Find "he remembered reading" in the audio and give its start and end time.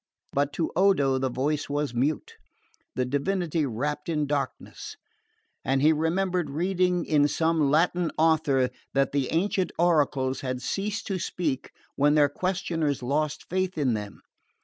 5.79-7.05